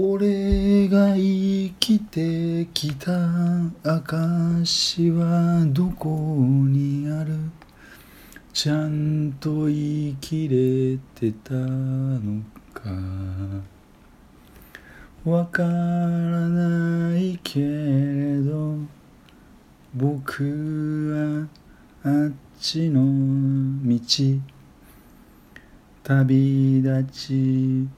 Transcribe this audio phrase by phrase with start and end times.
[0.00, 3.10] 俺が生きてきた
[3.82, 7.34] 証はどこにある？
[8.52, 12.90] ちゃんと生きれてたのか？
[15.24, 18.76] わからないけれど
[19.96, 21.48] 僕
[22.04, 23.02] はあっちの
[23.84, 23.98] 道
[26.04, 27.88] 旅立ち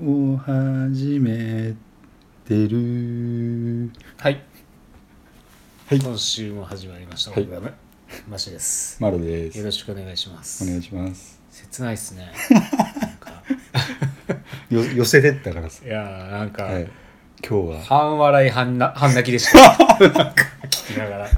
[0.00, 1.74] を始め
[2.46, 3.90] てる。
[4.16, 4.40] はい、
[5.88, 5.98] はい。
[5.98, 7.42] 今週も始まりました、はい。
[7.42, 7.74] オルガム
[8.28, 9.02] マシです。
[9.02, 9.58] マロです。
[9.58, 10.62] よろしくお願いします。
[10.62, 11.40] お願いします。
[11.50, 12.30] 切ないっすね。
[13.00, 13.42] なんか
[14.70, 16.88] よ寄せてったからさ、いやーなんか、はい、
[17.44, 17.82] 今日は。
[17.82, 19.58] 半笑い半な半泣きでした。
[19.58, 20.34] なんか
[20.66, 21.28] 聞きながら。
[21.28, 21.30] い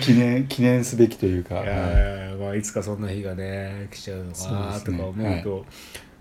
[0.00, 1.70] 記念記念すべきというか、やはい。
[1.70, 4.98] ー、まあ、いつかそんな日がね来ちゃうのかなとそうですね。
[4.98, 5.66] か思うと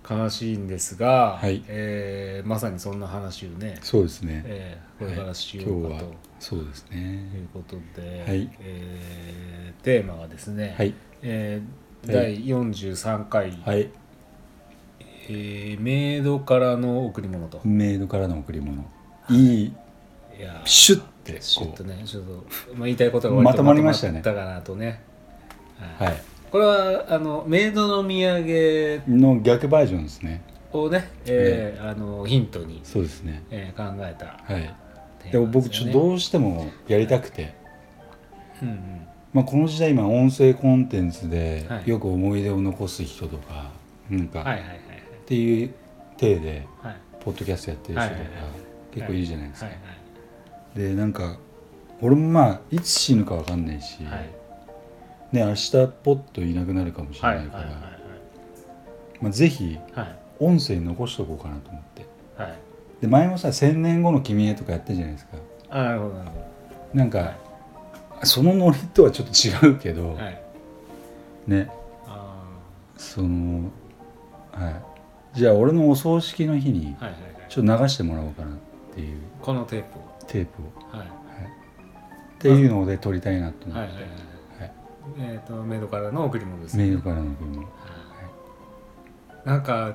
[0.09, 1.63] 悲しいんですが、はい。
[1.67, 6.13] えーまさにそんな話をね、そうですね、えーこれからしようかと。
[6.39, 8.49] そうですいねうことで、はい。
[8.59, 10.93] えーテーマがですね、はい。
[11.21, 13.89] えーはい第43回、はい。
[15.29, 18.83] えーメイドからの贈り物と、メイドからの贈り物。
[19.29, 19.35] い。
[19.35, 19.73] いい。
[20.41, 22.31] やーシュッてシュッとこねちょっと、
[22.75, 24.19] まあ、言いたいことがまとまりましたね。
[24.19, 25.01] まとまったかなとね、
[25.99, 26.23] うはい
[26.53, 30.43] これはあのメイドの土産の逆バージョンですね。
[30.71, 33.41] をね、えーあのヒントに、そうですね。
[33.49, 34.75] えー考えたはい。
[35.23, 37.55] テでも僕ちょっとどうしてもやりたくて、
[38.61, 39.07] うんうん。
[39.33, 41.89] まあ、この時代今音声コンテンツではい。
[41.89, 43.71] よく思い出を残す人とか
[44.11, 45.73] なんかはいはいはいっていう
[46.19, 46.95] 体ではい。
[47.21, 48.51] ポッドキャストやってる人とかはいはいはい。
[48.93, 49.65] 結構いいじゃないですか。
[49.65, 49.77] はい
[50.79, 51.39] でなんか
[51.99, 54.29] 俺もまあいつ死ぬか分かんないし、はいはい
[55.33, 57.81] ね明日ポッといなくなるかもしれはいないから、はいはい
[59.21, 60.15] まあ、ぜひはい。
[60.39, 62.05] 音声残しとこうかなと思って。
[62.37, 62.49] はい。
[62.49, 62.59] はい
[63.01, 65.37] で前もさ「千年後の君へ」とかやったじゃないですか。
[65.69, 67.33] あなるほどなるほなんか、
[68.23, 70.41] そのノリとはちょっと違うけど、どはい。
[71.47, 71.69] ね。
[72.07, 72.45] あ
[72.95, 73.71] その
[74.53, 75.37] はい。
[75.37, 76.95] じゃあ俺のお葬式の日に
[77.49, 78.57] ちょっと流してもらおうかなっ
[78.95, 79.17] ていう。
[79.41, 80.01] このテープを。
[80.27, 80.97] テープを。
[80.97, 81.07] はい。
[81.07, 81.09] っ
[82.39, 84.32] ていうので撮りたいなと思って、はいはいはいはい
[85.17, 87.67] えっ、とメイドからの贈り物ですメールからの贈り物。
[89.45, 89.93] なんか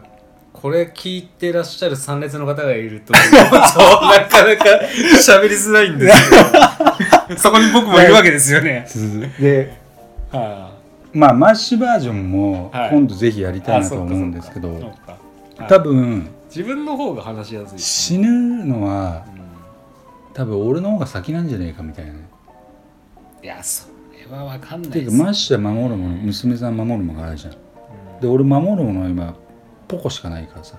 [0.52, 3.22] これ聞いてらっしゃる参列の方がいるとそう
[4.10, 4.64] なかなか
[5.14, 6.30] 喋りづらいんです
[7.28, 8.86] けど そこに僕もいるわけですよね。
[9.38, 9.72] で
[10.32, 10.72] は
[11.12, 12.90] まあマッシュバージョンもはい。
[12.90, 14.92] 今度ぜひやりあたいなと思うんですけど、はい。
[15.68, 19.42] 多分自分の方が話しやすいです死ぬのはね、
[20.34, 22.12] 多分俺の方が先なんじゃねえかみたいな。
[22.12, 22.28] ねうん
[23.40, 23.97] いやそれ
[24.30, 27.54] は分かんないっていうかマッシュは守るもの娘さん守るものがあるじゃん。
[27.54, 28.20] うん。
[28.20, 29.34] で俺守るものは今
[29.86, 30.78] ポコしかないからさ。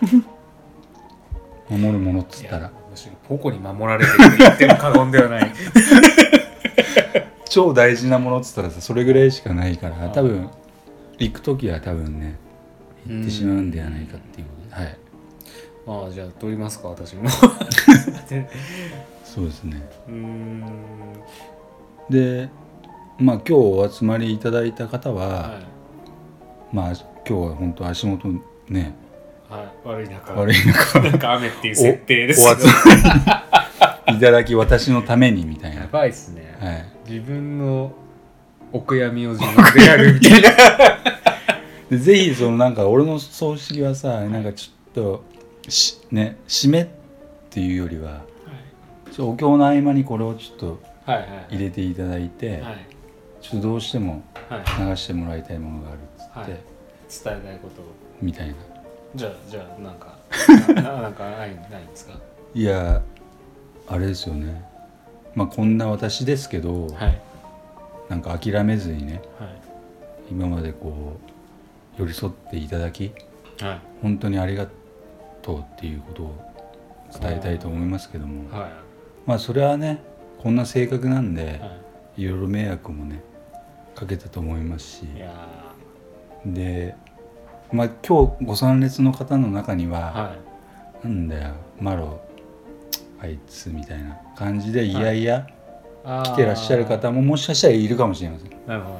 [1.68, 2.64] 守るものっついったら。
[2.64, 5.52] やむしろポコに守られてると言っても過言ではない。
[7.48, 10.50] 超大事なものっつったらさそれぐらいしかないからあ多分
[11.18, 12.36] 行く時は多分ね
[13.06, 14.98] 行ってしまうんではないかっていうはい。
[15.86, 17.28] まあじゃあ撮りますか私も。
[19.24, 19.82] そうですね。
[20.08, 20.62] うーん。
[22.10, 22.48] で
[23.18, 25.60] まあ今日お集まりいただいた方は、は
[26.72, 28.28] まあ今日は本当足元
[28.68, 28.94] ね
[29.50, 30.32] い、はい、悪い中。
[30.34, 31.00] 悪い中。
[31.00, 32.68] なんか雨っていう設定ですおけど。
[32.68, 32.74] 集
[33.26, 35.82] まりいただき私のためにみたいな。
[35.82, 37.10] やばいっすね、はい。
[37.10, 37.92] 自分の
[38.72, 40.48] お悔やみを自分でやるみたいな。
[41.90, 45.24] でぜひそのなんか俺の葬式はさなんかちょっと
[45.68, 46.86] しね締めっ
[47.50, 48.20] ていうよりは
[49.10, 51.56] ちょお経の合間にこれをちょっとはいはい。
[51.56, 52.97] 入れていただいて、はい
[53.40, 54.90] ちょっとどうしてもはい。
[54.90, 56.48] 流してもらいたいものがあるっつって、はい。
[56.50, 56.58] 伝
[57.44, 57.84] えたいことを。
[58.20, 58.54] みたいな。
[59.14, 60.16] じゃあじゃあなんか
[60.74, 62.14] なななんかないないんですか？
[62.54, 63.00] いや
[63.88, 64.62] あれですよね。
[65.34, 67.20] まあこんな私ですけど、はい。
[68.08, 69.48] なんか諦めずにねはい。
[70.30, 71.16] 今までこ
[71.96, 73.12] う寄り添っていただき
[73.60, 73.80] はい。
[74.02, 74.66] 本当にありが
[75.42, 76.34] とうっていうことを
[77.20, 78.50] 伝えたいと思いますけども。
[78.58, 78.70] はい。
[79.26, 80.02] まあそれはね
[80.38, 81.60] こんな性格なんで、はい
[82.24, 83.22] ろいろ迷惑もね
[83.94, 85.08] かけたと思いますし。
[86.46, 86.94] で
[87.72, 90.36] まあ今日ご参列の方の中には、ーは
[91.04, 92.20] なんだよマロ
[93.20, 94.92] あいつみたいな感じでい。
[94.92, 95.46] やいや
[96.04, 98.50] 来てらっしゃる方ももしかしたらいるかもしれません。
[98.66, 98.90] なるほ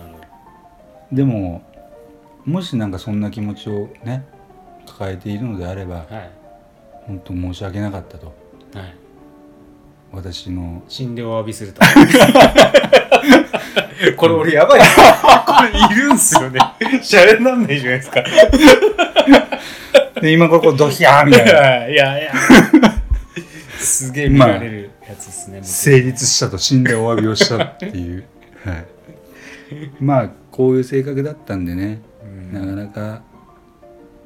[1.11, 1.63] どでも
[2.45, 4.27] もしなんかそんな気持ちをね
[4.87, 6.31] 抱えているのであればどはい。
[7.07, 8.27] 本当申し訳なかったと。
[8.75, 9.08] はい
[10.13, 10.83] 私の。
[10.89, 11.81] 診療を浴びすると。
[14.17, 14.81] これ俺やばい。
[14.81, 14.87] こ
[15.91, 16.61] れいるんすよね。
[17.03, 18.25] シャレになんないじゃないですか。
[20.21, 21.89] で今ここドヒャーみたいな。
[21.89, 22.33] いやいや。
[23.79, 25.67] すげえ見られるやつですね、僕。
[25.67, 28.25] 成立したと死んでお詫びをしたっていう、
[28.65, 28.87] はい、
[30.01, 32.01] まあこういう性格だったんでね。
[32.23, 32.53] うん。
[32.77, 33.23] なかなか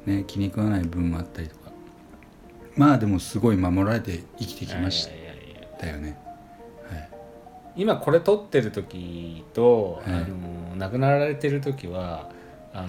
[0.05, 1.63] ね気に食わない部分もあったりとか。
[2.75, 5.22] まあでもすごい守られて生きてきましいやい
[5.87, 6.17] やいやたよね。
[6.91, 7.09] はい。
[7.75, 10.13] 今これ撮ってる時と、はい。
[10.13, 12.29] あの亡くなられてる時は
[12.73, 12.87] あの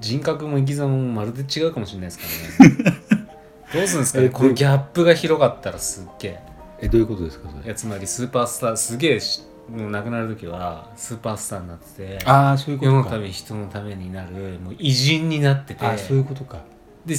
[0.00, 3.02] 人格も生き様もまるで違うかもしれないですからね。
[3.72, 4.24] どうするんですかね？
[4.26, 6.40] えこのギャップが広がったらすっげえ。
[6.80, 7.64] えどういうことですかそれ？
[7.64, 15.86] いやつまりスーパースターすげえしもう亡くなる時はスーパースターになっててああそういうこ世のため人のためになるもう偉人になってて。
[15.86, 16.58] あそういうことか。
[17.06, 17.14] で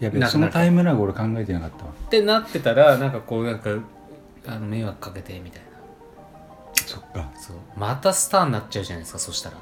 [0.00, 1.90] やべそのタイムラグ俺考えてなかったわ。
[2.06, 3.70] ってなってたらなんかこうなんか
[4.46, 5.66] あの迷惑かけてみたいな。
[6.86, 7.30] そっか。
[7.36, 7.56] そう。
[7.76, 9.56] またスターになっちゃうじゃないですかそしたら。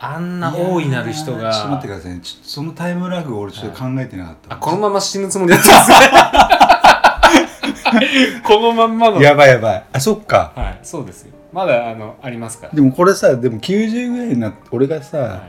[0.00, 1.52] あんな大いなる人が。
[1.52, 2.20] ちょっと待ってくださいね。
[2.20, 5.84] ちょっとそのタイムラグ俺ちょっと考えてなかったわ、あこのまま死ぬつもりだった。
[5.84, 6.00] んです
[8.32, 9.20] ねこのまんまの。
[9.20, 9.84] やばいやばい。
[9.92, 10.52] あそっか。
[10.54, 11.34] はいそうですよ。
[11.52, 12.72] まだあのありますから。
[12.72, 15.42] でもこれさでも90ぐらいになって俺がさ、は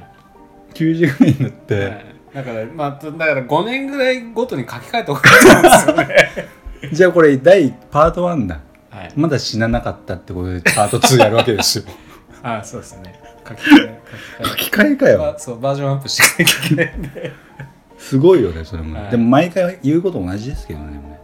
[0.74, 2.06] 90ぐらいになって、いはい。
[2.34, 6.59] だからまあだから5年ぐらいごとに書き換えておくと思うんですよね
[6.92, 8.60] じゃあこれ第パート1だ。
[8.90, 9.12] はい。
[9.16, 11.86] まだ死ななかったってことでパート2やるわけですよ。
[12.42, 13.20] あそうですね。
[13.48, 14.02] 書き換え
[14.44, 14.96] 書書きき換え。
[14.96, 15.20] か換えよ。
[15.20, 17.32] ばそうバージョンアップしていけないんで。
[17.98, 18.94] すごいよねそれも。
[18.94, 19.12] ね、はい。
[19.12, 21.20] でも毎回言うこと同じですけどねでもね。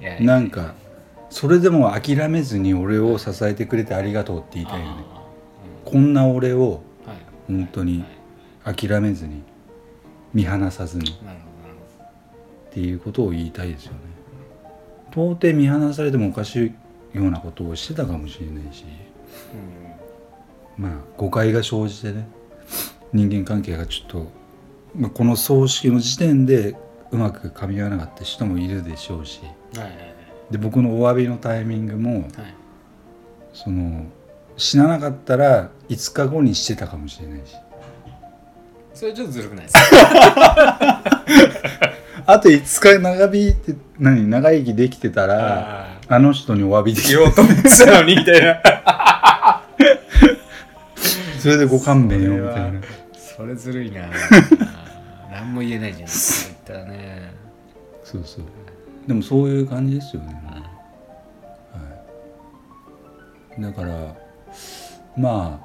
[0.00, 0.74] いやいやなんか
[1.30, 4.92] それでも諦めずに俺を支えてくれてありがとうって言いたいよね。
[5.14, 5.22] あ
[5.84, 6.82] こんな俺を
[7.48, 8.04] 本当に
[8.64, 9.42] 諦めずに
[10.32, 11.18] 見放さずに。
[12.70, 13.98] っていうことを言いたいですよね
[15.14, 16.72] 到底見放されてもおかし
[17.14, 18.84] いようなことをしてたかもしれないし。
[18.84, 18.88] ど
[20.76, 22.26] まあ誤解が生じてね
[23.12, 24.26] 人間関係がちょっと、
[24.96, 26.74] まあ、この葬式の時点で
[27.12, 29.40] うまく噛み合わなかった人もいるでしょうし。
[29.74, 30.14] うんはいはいはい。
[30.50, 32.30] で僕のお詫びのタイミングもはい。
[33.52, 34.04] その
[34.56, 37.54] 死ななかったら5日後にしてたかもしれないし。
[38.94, 41.02] それちょっとずるくないですか？
[42.26, 48.60] あと5日長引いて何長生きできてたらああの人にお詫びできる言おうと思ってたのに みたいな。
[51.38, 52.80] それでご勘弁よみたいな。
[53.14, 54.08] それずるいな。
[55.30, 57.32] 何も言えないじゃないですか言ったらね。
[58.02, 58.44] そうそう。
[59.06, 60.62] でもそういう感じですよね、は
[63.58, 64.14] い、だから
[65.16, 65.60] ま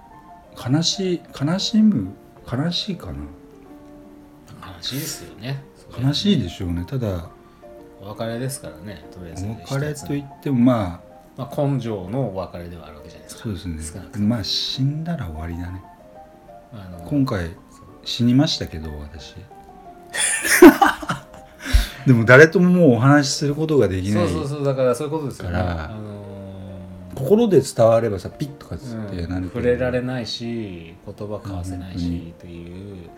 [0.55, 2.09] あ悲しい悲しむ
[2.51, 3.13] 悲しいかな
[4.53, 5.63] 悲しいですよね。
[6.01, 6.85] 悲しいででしょうね。
[6.85, 7.29] ただ
[8.01, 9.45] お別れですからねとりあえず。
[9.45, 13.43] お別れといってもまあまあ、根性のお別れではあるわけじゃないですか。
[13.43, 14.27] そうですね。
[14.27, 15.81] まあ死んだら終わりだね。
[16.73, 17.51] あの今回
[18.03, 19.35] 死にましたけど私。
[22.05, 25.57] でも誰とももうお話しすることができないそうそうそうだからそういうことですよね。
[25.57, 26.19] からあのー
[27.15, 33.09] 心で伝わればさピッとかつってうん触れられないし言葉交わせないしという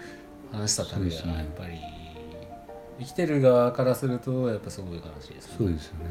[0.51, 1.33] 話したためはそうですね。
[1.33, 1.79] やっぱり
[2.99, 5.55] 生きてる側からするとやっぱすごい悲しいですね。
[5.57, 6.09] そうですよね。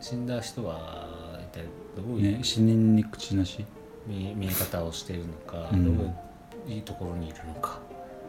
[0.00, 1.64] 死んだ人は一体
[1.96, 3.64] どういうね死人に口なし？
[4.06, 5.96] 見見え方をしているのか、うん。
[5.96, 7.78] どういういいところにいるのか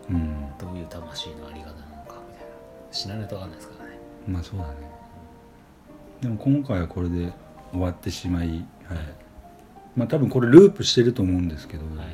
[0.10, 0.48] うん。
[0.60, 1.74] どういう魂のあり方なの
[2.06, 2.52] かみたいな。
[2.92, 4.00] 死なないと分かんないですからね。
[4.28, 4.74] まあそうだね。
[6.22, 7.34] でも今回はこれで
[7.72, 8.60] 終わってしまい、はい、
[9.96, 12.08] まあ多分これループしてると思うんですけど、はいはい。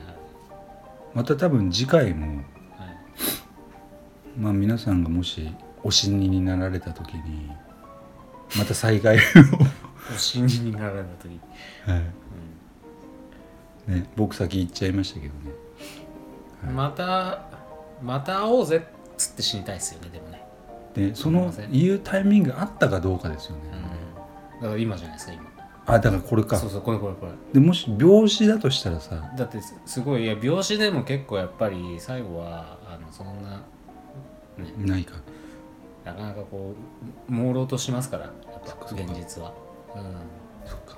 [1.13, 2.45] また多分次回もはい
[4.37, 5.49] まあ皆さんがもし
[5.83, 7.51] お死にになられた時に
[8.57, 9.19] また再会を、
[10.13, 11.39] お死にになられた時、
[11.85, 13.91] はい。
[13.91, 15.39] ね、僕先行っちゃいましたけどね。
[16.67, 17.41] うんまた
[18.01, 18.81] また会おうぜっ
[19.17, 20.43] つって死にたいですよねでもね、
[20.93, 23.61] でその言うタイミングあったかどうかですよね、
[24.55, 25.57] うん、だから今じゃないですか今。
[25.89, 26.57] あだからこれか。
[26.57, 27.31] そうそうこれこれこれ。
[27.53, 29.31] でもし病死だとしたらさ。
[29.37, 33.63] だってすすごいいや病死でも結構やっぱり最後はあのそんな、
[34.57, 35.15] ね、ないか。
[36.07, 36.73] なかなかこ
[37.29, 39.53] う朦朧としますからやっぱ現実は、
[39.95, 40.03] うん、
[40.65, 40.97] そっか。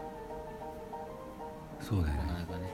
[1.82, 2.22] そうだよね。
[2.28, 2.74] なかなかね、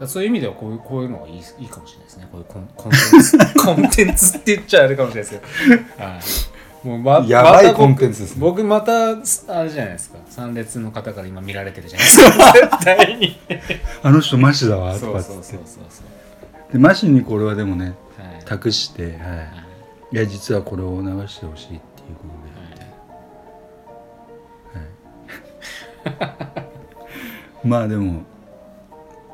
[0.00, 2.28] うん、そういう意味ではこういうこういうのがいいいいかもしれないですね。
[2.32, 3.38] こういうコンコンテンツ。
[3.64, 6.18] コンテンツって言っちゃあれかもしれないですけど、は
[6.84, 8.40] い、もうま やばいコンテンツですね。
[8.40, 10.18] 僕またあれじゃないですか。
[10.28, 12.52] 参列の方から今見られてるじゃないですか。
[12.80, 13.38] 絶対に。
[14.02, 16.06] あの人マシだわとそうかっつってそうそうそうそう
[16.72, 18.44] でマシにこれはでもねはい。
[18.44, 19.12] 託して、はい。
[19.12, 19.48] はい。
[20.12, 21.80] いや実はこれを流してほしいっていう
[22.16, 22.46] こと
[26.04, 26.66] で、はい。
[27.66, 28.22] まあでも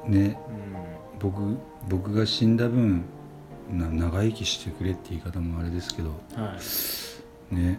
[0.07, 1.19] ねうん。
[1.19, 1.57] 僕
[1.89, 3.05] 僕が死んだ分
[3.71, 6.57] な長生きしてくれって言い方もあれですけどは
[7.51, 7.55] い。
[7.55, 7.79] ね。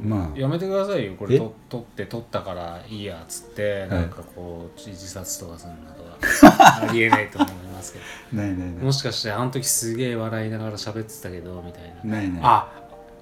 [0.00, 0.38] まあ。
[0.38, 1.38] やめてくださいよこれ。
[1.38, 3.90] 取って取ったからいいやっつってい。
[3.90, 6.82] なんかこう自殺とかするのとか。
[6.88, 8.42] ありえないと思いますけど。
[8.42, 8.84] ないないない。
[8.84, 12.16] もしかしてあの時すげえ笑いながら喋ってたけどみたいな。
[12.16, 12.40] ないない。
[12.42, 12.72] あ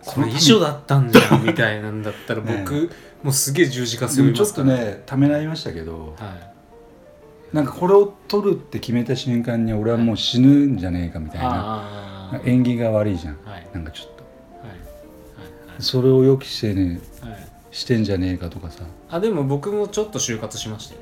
[0.05, 2.91] これ遺書だったんじゃんみたいなんだったらね僕
[3.23, 6.53] もうすげえ十字架で背負もちょっとねためらいましたけどは
[7.53, 7.55] い。
[7.55, 11.49] なんかこれを取るって決めた瞬間に俺はもう死ぬんじゃねえかみたいな。
[11.49, 13.39] ああ縁起が悪いじゃん。
[13.45, 13.67] はい。
[13.75, 14.23] なんかちょっと。
[14.67, 14.73] は
[15.79, 15.83] い。
[15.83, 17.31] それを予期してねはい。
[17.33, 17.49] はい。
[17.73, 18.85] してんじゃねえかとかさ。
[19.11, 21.01] あでも僕もちょっと就活しましたよ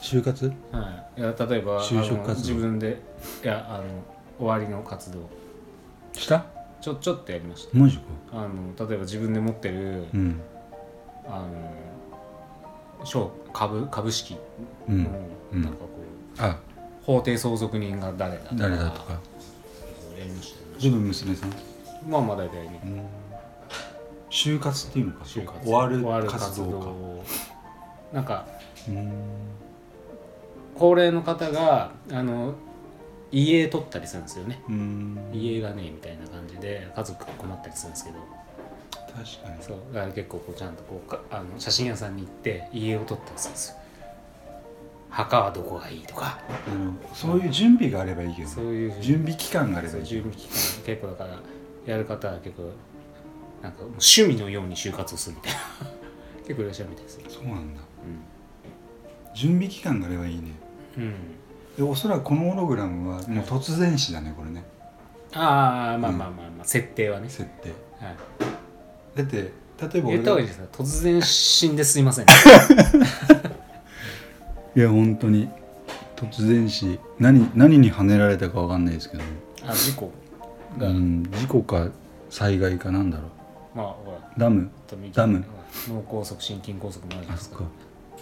[0.00, 0.46] 就活？
[0.72, 2.24] はい、いや例えば就職活動。
[2.24, 3.02] あの自分で
[3.42, 3.84] いやあの
[4.38, 5.28] 終わりの活動。
[6.12, 6.44] した？
[6.80, 7.76] ちょちょっとやりました。
[7.76, 8.02] マジか。
[8.32, 10.40] あの例えば自分で持ってる、うん。
[11.26, 14.36] あの商株株式。
[14.88, 15.04] うん。
[15.04, 15.10] の、
[15.52, 15.62] うん。
[15.62, 15.88] なんかこ
[16.38, 16.58] うあ。
[17.02, 18.54] 法定相続人が誰だとか。
[18.54, 19.12] 誰だとか。
[19.12, 19.18] や
[20.24, 20.60] りました。
[20.60, 21.52] よね自分娘さん？
[22.08, 22.80] まあまあ大体ね。
[22.84, 23.02] うん。
[24.30, 25.24] 就活っていうのか。
[25.24, 25.58] 就活。
[25.64, 26.38] 終わる活動か。
[26.38, 27.24] 活動。
[28.12, 28.46] なんか
[28.88, 29.12] うん
[30.78, 32.54] 高齢の方があの
[33.30, 34.62] 家取ったりするんですよね。
[34.68, 35.30] うん。
[35.34, 38.16] 家がねみたいな感じで家族が困ったりするんですけど。
[38.90, 39.62] 確かに。
[39.62, 39.76] そう。
[39.92, 43.76] だから結構こうちゃんとこうかあの写真屋さんに行って家を撮ったりするんですよ。
[45.10, 46.38] 墓はどこがいいとか。
[46.48, 49.36] あのそういう準備があればいいけどそういう準備。
[49.36, 50.54] 期間があればいい準備期間。
[50.86, 51.40] 結構だから
[51.86, 52.70] やる方は結構
[53.62, 55.58] なんか趣味のように就活をするみたいな。
[56.48, 57.80] 結構いらっしゃるみたいですよそうなんだ。
[59.34, 60.40] 準備期間があればいいね。
[60.40, 60.52] うん、うん、
[61.76, 64.64] でおそらくこのホログラムはもう突然死だねこれね。
[65.32, 67.68] ああまあまあまあまあ、設定はね、設定。
[68.00, 68.16] はい、
[69.16, 72.26] だって例えば言った方がいいですか突然死んですいません。
[74.74, 75.48] いや本当に。
[76.16, 76.98] 突然死。
[77.20, 79.22] 何何に跳ねられたかわかんないですけど、
[79.64, 80.10] あ事故
[80.78, 81.88] が、うん、事故か
[82.28, 83.28] 災害かなんだろ
[83.74, 83.78] う。
[83.78, 84.18] まあほら。
[84.36, 84.68] ダム。
[85.14, 85.44] ダム。
[85.88, 87.56] 脳梗塞心筋梗塞もあるじゃないですか。
[87.56, 87.72] あそっか。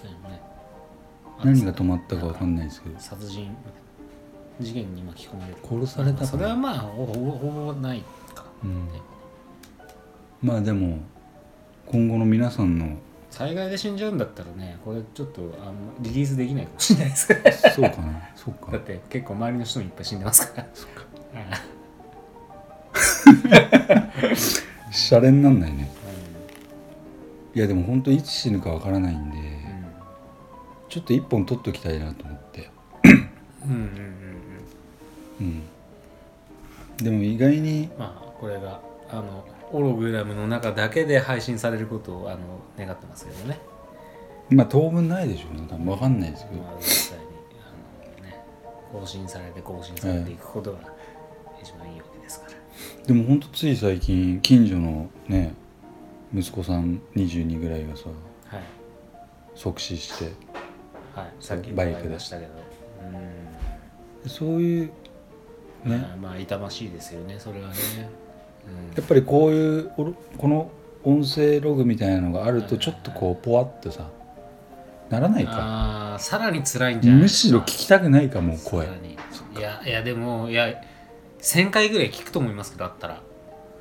[0.03, 0.46] そうね
[1.45, 2.99] 何が止まったかわかんないですけど。
[2.99, 3.55] 殺人
[4.61, 5.59] 事件に巻き込まれる。
[5.63, 6.25] 殺されたか。
[6.25, 8.03] なそれはまあほぼほぼない
[8.35, 8.89] か、うん。
[10.43, 10.99] まあでも
[11.87, 12.97] 今後の皆さんの
[13.31, 17.35] 災害で死んじゃうんだったらねこれちょっとあんまリリースできないかもしれないです
[17.75, 18.31] そうかな。
[18.35, 20.69] そうだかって結構周りの人もいっぱい死んでますから。
[20.73, 21.03] そっか。
[21.35, 21.77] うん
[24.91, 25.91] シャレになんないね。
[27.55, 29.43] ういやでも本当いつ死ぬかわからないんで、ん
[30.97, 32.71] ちょっと一本取っときたいなと思って。
[33.05, 33.85] うんうんうん
[35.41, 35.63] うん。
[36.99, 37.05] うん。
[37.05, 37.91] でも意外に。
[37.99, 42.39] まあこれがあのオログラムの中だけで配信されることをあの
[42.79, 43.59] 願ってますけどね。
[44.49, 45.67] まあ当分ないでしょうね。
[45.69, 47.25] 多分わかんないですけど、まあ、実際に
[48.17, 48.43] あの、ね、
[48.91, 50.79] 更新されて更新されていくことが
[51.63, 55.53] 一番いいわけですから、でも本当つい最近近所のね
[56.35, 58.05] 息子さん22ぐらいがさ
[58.47, 58.63] はい、
[59.55, 60.33] 即死して
[61.17, 62.51] はい、さっきバイクでしたけど
[64.25, 64.31] うん。
[64.31, 64.87] そういう
[65.85, 65.97] ね。
[65.97, 67.75] まあまあ痛ましいですよねそれはね、
[68.97, 70.15] やっぱりこういうこ
[70.49, 70.71] の
[71.05, 74.11] 音声ログみたいなのがあるとはいちょっとこうポワッとさ
[75.09, 75.53] ならないか。
[75.53, 78.87] ああさらに辛いんじゃないむしろ聞きたくないかもう声。
[78.87, 80.83] いやいやでもいや
[81.41, 83.23] 1000回ぐらい聞くと思いますけどあったら。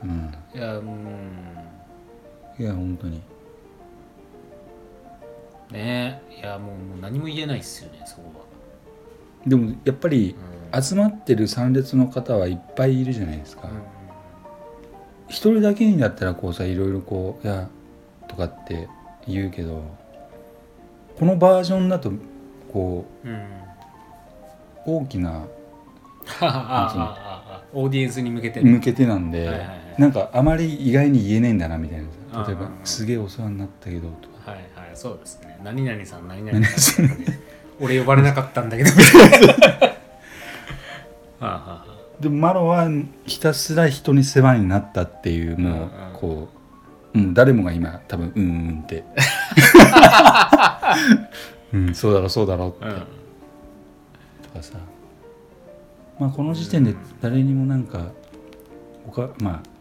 [0.03, 0.33] うん。
[0.53, 0.87] いやうん。
[2.59, 3.21] いや本当に
[5.71, 6.21] ね。
[6.37, 8.45] いやもうもう何も言えないっすよねそこ
[9.47, 10.35] でもやっぱり
[10.71, 13.69] は、集まってる参列の方はいっぱいいるじゃないですか。
[15.27, 17.67] 一人だけになったらこうさいろいろこう「いや」
[18.27, 18.87] とかって
[19.27, 19.83] 言うけど
[21.17, 22.11] このバージョンだと
[22.71, 23.31] こうん。
[23.31, 23.65] うんう
[24.85, 25.45] 大きな
[27.73, 30.01] オーディエンスに向けて向けてなんで、はいはいはい。
[30.01, 32.05] なんかあまり意外に言えねえんだなみたいな。
[32.45, 35.59] 例えばああ「すげえお世話になったけど」とかはいはいそうですね。
[35.63, 37.09] 何々さん何々さん。
[37.79, 38.91] 俺呼ばれなかったんだけど。
[42.19, 42.87] でもマロは
[43.25, 46.47] ひたすら人に世話になったっていうもうこ
[47.13, 49.03] う、うん、誰もが今多分「うんうん」って
[51.73, 52.93] 「うんそうだろうそうだろう」って、うん。
[52.93, 54.77] とかさ。
[56.19, 58.11] まあこの時点で誰にもなんか
[59.07, 59.74] おかまあ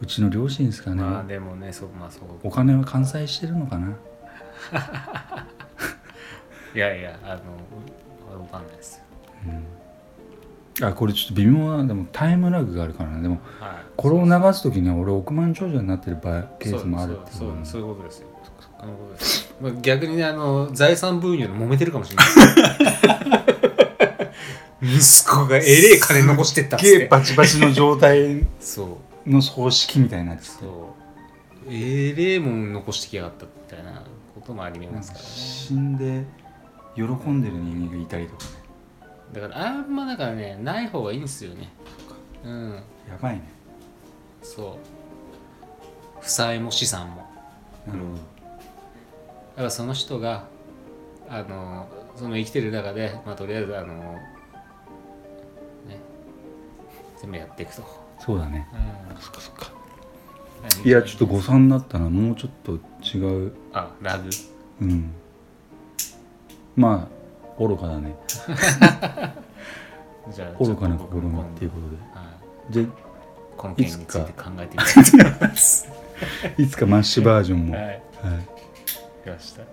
[0.00, 2.22] うちの両親ですかね、まあでもねそうまあそう。
[2.42, 3.88] お金は完済してるのかな。
[6.74, 7.38] いやいやあ
[8.30, 9.04] のわかんないですよ。
[10.86, 13.70] あこれちょっと微妙なでもタイムラグがあるからなでもはい。
[13.96, 18.28] これを流す時には俺億万長者になってる場合ケースもあるってそうそうそういうことですよ。
[18.80, 22.26] そういうことですまあ、逆にねあの財産分与で揉めてるかもしれない。
[24.82, 26.88] 息子がえれえ金残してったっつって。
[26.88, 28.46] すっげえバチバチの状態。
[28.58, 30.94] そうの葬式みたいなやつそ
[31.66, 31.72] う。
[31.72, 34.02] えれえもん残してきやがったみたいな
[34.34, 35.30] こともありなんかますからね。
[35.30, 36.24] 死んで
[36.94, 38.50] 喜んでる人間がいたりとかね。
[39.32, 41.68] だからあんまだからねない方がいいんですよね。
[42.44, 42.72] うん。
[43.08, 43.42] やばいね。
[44.42, 44.78] そ
[46.18, 46.20] う。
[46.20, 47.30] 負債も資産も。
[47.86, 50.46] なるほだからその人が
[51.28, 53.94] あのその生きてる中で、まあ、とりあえずあの
[55.86, 55.98] ね
[57.20, 57.88] 全部やっていくと、ど
[58.20, 58.68] そうだね。
[59.12, 59.20] うん。
[59.20, 59.72] そっかそっか。
[60.84, 63.52] いやちょっと誤ご算だったなもうちょっと違う。
[63.72, 64.28] あラグ
[64.82, 65.12] うん。
[66.76, 68.14] まあ愚かだね。
[70.32, 71.08] じゃあ愚かなちょっ
[71.58, 71.96] ていうことで。
[72.14, 72.22] は
[72.68, 72.72] い。
[72.72, 72.84] じゃ
[73.56, 78.02] この件について考えてみたいと思いますあいつかマッシュバージョンも、ははい。
[79.26, 79.68] いよした考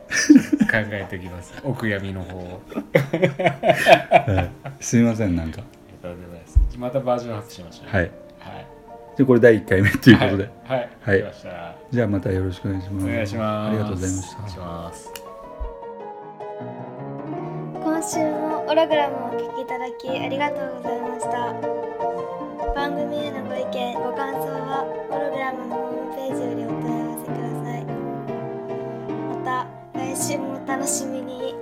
[0.74, 1.54] えておきます。
[1.64, 2.62] お悔やみの方を。
[2.74, 4.50] は
[4.80, 5.62] い、すいませんなんか。
[5.62, 6.60] ありがとうございます。
[6.78, 7.96] またバージョンアップしましょう。
[7.96, 8.68] はいはい。
[9.18, 11.34] でこれ第1回目ということで、はい、はい、はい。
[11.90, 13.06] じゃあまたよろしくお願いします。
[13.06, 13.70] お願いします。
[13.70, 14.62] ありがとうございました。
[14.62, 15.14] ます。
[17.84, 21.78] 今週もオログラムをお聞きいただきありがとうございました。
[22.76, 27.86] 番組へのご意見ご感想はオログラムのホームページよりお問い合わせください。
[29.34, 29.66] また
[29.98, 31.56] 来週もお楽しみに